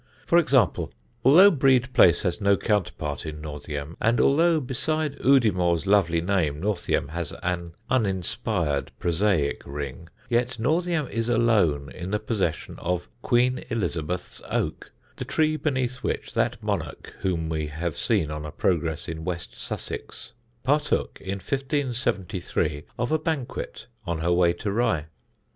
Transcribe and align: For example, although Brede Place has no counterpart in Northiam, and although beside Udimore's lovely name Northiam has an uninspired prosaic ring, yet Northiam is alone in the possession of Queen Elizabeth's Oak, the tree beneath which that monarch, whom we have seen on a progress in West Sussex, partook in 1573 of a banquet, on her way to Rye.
For 0.25 0.39
example, 0.39 0.91
although 1.23 1.51
Brede 1.51 1.93
Place 1.93 2.23
has 2.23 2.41
no 2.41 2.57
counterpart 2.57 3.23
in 3.23 3.39
Northiam, 3.39 3.95
and 4.01 4.19
although 4.19 4.59
beside 4.59 5.15
Udimore's 5.23 5.85
lovely 5.85 6.21
name 6.21 6.59
Northiam 6.59 7.09
has 7.09 7.33
an 7.43 7.73
uninspired 7.87 8.91
prosaic 8.97 9.61
ring, 9.63 10.09
yet 10.27 10.57
Northiam 10.57 11.07
is 11.07 11.29
alone 11.29 11.91
in 11.91 12.09
the 12.09 12.17
possession 12.19 12.79
of 12.79 13.09
Queen 13.21 13.63
Elizabeth's 13.69 14.41
Oak, 14.49 14.91
the 15.17 15.23
tree 15.23 15.55
beneath 15.55 15.97
which 15.97 16.33
that 16.33 16.63
monarch, 16.63 17.13
whom 17.19 17.47
we 17.47 17.67
have 17.67 17.95
seen 17.95 18.31
on 18.31 18.43
a 18.43 18.49
progress 18.51 19.07
in 19.07 19.23
West 19.23 19.53
Sussex, 19.53 20.31
partook 20.63 21.19
in 21.21 21.35
1573 21.35 22.85
of 22.97 23.11
a 23.11 23.19
banquet, 23.19 23.85
on 24.07 24.17
her 24.17 24.33
way 24.33 24.51
to 24.53 24.71
Rye. 24.71 25.05